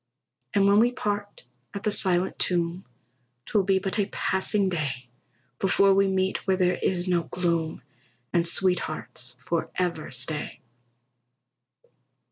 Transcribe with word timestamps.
And 0.55 0.65
when 0.65 0.79
we 0.79 0.91
part 0.91 1.43
at 1.75 1.83
the 1.83 1.91
silent 1.91 2.39
tomb, 2.39 2.85
'Twill 3.45 3.61
be 3.65 3.77
but 3.77 3.99
a 3.99 4.07
passing 4.07 4.67
day 4.67 5.05
Before 5.59 5.93
we 5.93 6.07
meet 6.07 6.37
where 6.47 6.57
there 6.57 6.79
is 6.81 7.07
no 7.07 7.21
gloom, 7.25 7.83
And 8.33 8.43
sweethearts 8.47 9.35
forever 9.39 10.11
stay. 10.11 10.59